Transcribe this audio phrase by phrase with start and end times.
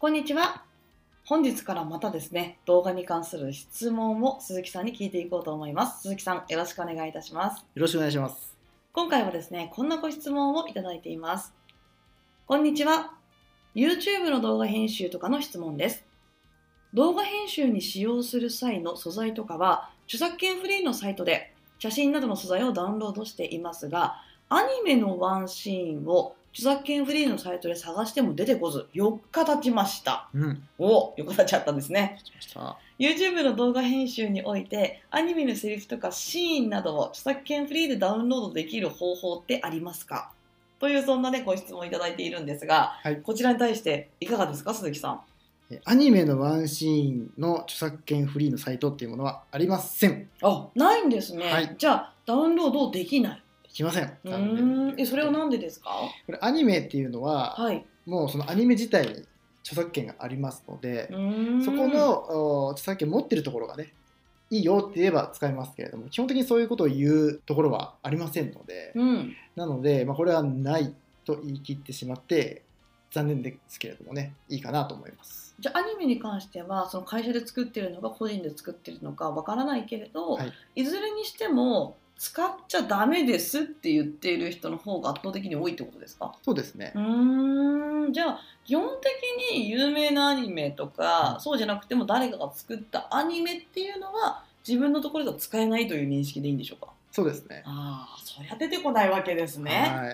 [0.00, 0.62] こんにちは。
[1.24, 6.02] 本日からまたですね、動画に関する質問を鈴木さんに聞いていこうと思います。
[6.02, 7.64] 鈴木さん、よろしくお願いいたします。
[7.74, 8.56] よろしくお願いします。
[8.92, 11.52] 今回はですね、こんなご質問をいただいています。
[12.46, 13.14] こんにちは。
[13.74, 16.04] YouTube の動画編集とかの質問です。
[16.94, 30.28] 動画編集に使用する際の素材とかは、著作権フリーのサイトで写真などの素材をダウンロードしていますが、アニメのワンシーンを著作権フリーのサイトで探しても出てこず、4日経ちました。
[30.34, 30.62] うん。
[30.78, 32.18] お4日経っちゃったんですね。
[32.98, 40.32] YouTube の動画編集においてアニメのセリフとかシーンなどを著作権フリーでダウンロードできる方法ってありますか？
[40.80, 45.20] というそんなねご質問をいただいているんですが、はいこちらに対していかがですか鈴木さん？
[45.74, 50.28] えアニメのワンシーンの著作権フリーのサイトっていうものはありません。
[50.42, 53.42] あないんですね、はいじゃあダウンロードできないで
[53.74, 54.18] きません。
[54.24, 54.94] うん。
[54.98, 55.90] えそれは何でですか？
[56.26, 57.84] これアニメっていうのは、はい。
[58.06, 59.12] もうそのアニメ自体に
[59.62, 61.08] 著作権がありますので
[61.62, 63.92] そこのお著作権持ってるところがね、
[64.50, 69.36] いいよって言えば使えますけれども、基本的にそういうことを言うところはありませんので、うん。
[69.56, 70.94] なので、まあ、これはない
[71.26, 72.62] と言い切ってしまって、
[73.10, 75.54] 残念ですけれどもね、いいかなと思います。
[75.58, 80.52] じゃあアニメに関してはその会社で作ってるのか個人で作ってるのかわからないけれど、はい。
[80.76, 86.34] い、ずれにしても使っちゃダメですって言っている人の方が圧倒的に多いってことですか？
[86.42, 86.98] そうですねう。
[86.98, 96.92] ーんじゃあ基本的に有名なアニメとか、うんそうじゃなくても誰かが作ったアニメっていうのは自分のところでは使えないという認識でいいんでしょうか？
[97.12, 97.62] そうですね。
[97.64, 99.70] ああそりゃ出てこないわけですね。
[99.72, 100.08] はい。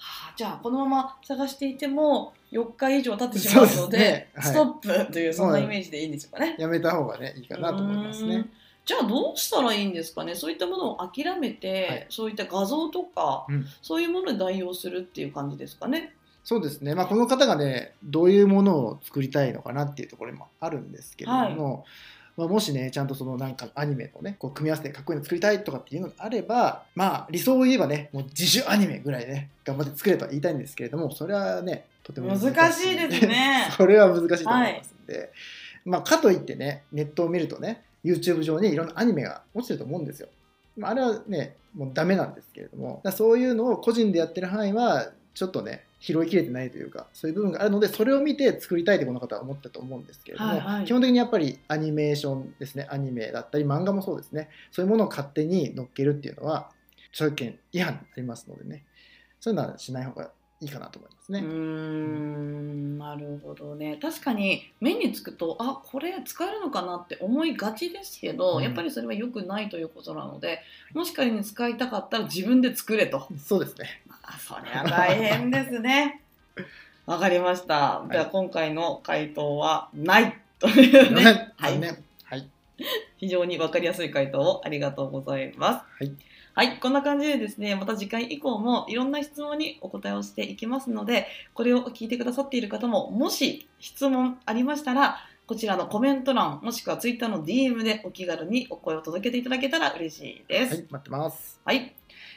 [0.00, 4.66] はあ、じゃあこのまま探していても4日以上経ってしまうのでねはいストッ
[5.06, 6.56] プというそんなイメージでいいんでしょうかね。
[6.58, 8.50] やめた方がね、いいかなと思いますねうん。
[8.88, 10.34] じゃあどうしたらいいんですかね？
[10.34, 12.06] そういったものを諦めて、はい。
[12.08, 13.66] そういった画像とか、うん。
[13.82, 16.14] そういうもので代用するっていう感じですかね？
[16.42, 21.84] そうですね、まあ、この方がね、どういうものを作りたいのかなっていうところもあるんですけれども、
[22.38, 32.96] まあ、もしね、ちゃんとそのなんかアニメのね、こう組み合わせてかっこいいの作りたいとかっていうのがあれば、まあ、理想を言えばね、もう自主アニメぐらいね、頑張って作れとは言いたいんですけれども、それはね、とても難しい。
[32.96, 33.68] ですね。
[33.76, 35.30] それは難しいと思いますんで、
[35.84, 40.28] まあ、かといってね、ネットを見るとね、YouTube 上にいろんなアニメが落ちてると思うんですよ。
[40.76, 56.70] まああれはね、もうダメなんですけれども、そういうのを個人でやってる範囲は、ちょっとね、拾いきれてないというか、そういう部分があるので、それを見て作りたいとこの方は思ったと思うんですけれども、はいはい基本的にやっぱりアニメーションですね、アニメだったり、漫画もそうですね、そういうものを勝手に乗っけるっていうのは、
[57.12, 58.84] 著作権違反になりますのでね、
[59.40, 60.30] そういうのはしない方が
[60.60, 61.40] いいかなと思いますね。
[61.40, 63.27] うーんなる
[63.62, 68.62] ほどね確かに目につくとあこれ使えるのかなって思いがちですけど、うん。
[68.62, 70.60] やっぱりそれは良くないということなので
[70.94, 73.28] もし仮に使いたかったら自分で作れと。
[73.44, 74.02] そうですね。
[74.22, 76.22] あそれは大変ですね。
[77.06, 78.04] わかりました。
[78.08, 78.12] い。
[78.12, 81.80] じゃあ今回の回答はないというね、はい。
[82.24, 82.48] はい。
[83.18, 86.04] 非常に分かりやすい回答をありがとうございます。
[86.04, 86.12] はい。
[86.54, 100.74] はい、こんな感じでですね、また次回以降もいろんな質問にお答えをしていきますので、これを聞いてくださっている方も、もし質問ありましたら、こちらのコメント欄、もしくは Twitter の DM でお気軽にお声を届けていただけたら嬉しいです。
[100.74, 101.60] はい、待ってます。
[101.64, 101.94] はい。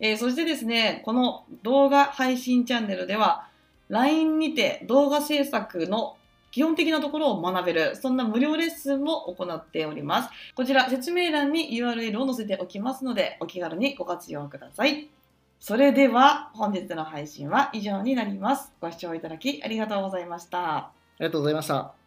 [0.00, 3.48] えーそしてですね、この動画配信チャンネルでは、
[3.88, 6.16] LINE にて動画制作の
[6.54, 10.30] 基本的なところを学べる、そんな無料レッスンも行っております。
[10.54, 15.08] こちら説明欄に URL を載せておきますので、お気軽にご活用ください。
[15.58, 18.72] それでは、本日の配信は以上になります。
[18.80, 20.76] ご視聴いただきありがとうございました。
[20.76, 22.03] ありがとうございました。